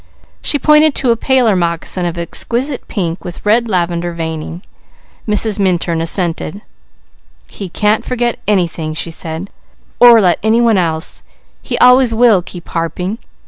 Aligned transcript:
She 0.41 0.57
pointed 0.57 0.95
to 0.95 1.11
a 1.11 1.15
paler 1.15 1.55
moccasin 1.55 2.07
of 2.07 2.17
exquisite 2.17 2.87
pink 2.87 3.23
with 3.23 3.45
red 3.45 3.69
lavender 3.69 4.13
veining. 4.13 4.63
Mrs. 5.27 5.59
Minturn 5.59 6.01
assented. 6.01 6.63
"He 7.47 7.69
can't 7.69 8.03
forget 8.03 8.39
anything," 8.47 8.95
she 8.95 9.11
said, 9.11 9.51
"or 9.99 10.19
let 10.19 10.39
any 10.41 10.59
one 10.59 10.79
else. 10.79 11.21
He 11.61 11.77
always 11.77 12.15
will 12.15 12.41
keep 12.41 12.69
harping." 12.69 13.19